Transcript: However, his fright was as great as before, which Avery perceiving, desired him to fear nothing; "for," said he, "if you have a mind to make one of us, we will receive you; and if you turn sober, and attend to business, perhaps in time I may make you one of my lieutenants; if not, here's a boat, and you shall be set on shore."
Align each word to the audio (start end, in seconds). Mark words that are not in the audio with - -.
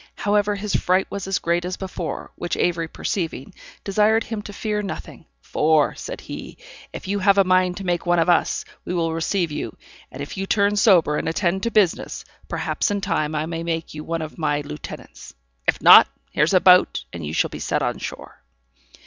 However, 0.15 0.55
his 0.55 0.75
fright 0.75 1.05
was 1.11 1.27
as 1.27 1.37
great 1.37 1.63
as 1.63 1.77
before, 1.77 2.31
which 2.35 2.57
Avery 2.57 2.87
perceiving, 2.87 3.53
desired 3.83 4.23
him 4.23 4.41
to 4.41 4.51
fear 4.51 4.81
nothing; 4.81 5.27
"for," 5.43 5.93
said 5.93 6.21
he, 6.21 6.57
"if 6.91 7.07
you 7.07 7.19
have 7.19 7.37
a 7.37 7.43
mind 7.43 7.77
to 7.77 7.83
make 7.85 8.03
one 8.03 8.17
of 8.17 8.27
us, 8.27 8.65
we 8.83 8.95
will 8.95 9.13
receive 9.13 9.51
you; 9.51 9.77
and 10.11 10.19
if 10.23 10.37
you 10.37 10.47
turn 10.47 10.75
sober, 10.75 11.17
and 11.17 11.29
attend 11.29 11.61
to 11.61 11.69
business, 11.69 12.25
perhaps 12.49 12.89
in 12.89 12.99
time 13.01 13.35
I 13.35 13.45
may 13.45 13.61
make 13.61 13.93
you 13.93 14.03
one 14.03 14.23
of 14.23 14.39
my 14.39 14.61
lieutenants; 14.61 15.35
if 15.67 15.79
not, 15.83 16.07
here's 16.31 16.55
a 16.55 16.59
boat, 16.59 17.05
and 17.13 17.23
you 17.23 17.31
shall 17.33 17.51
be 17.51 17.59
set 17.59 17.83
on 17.83 17.99
shore." 17.99 18.41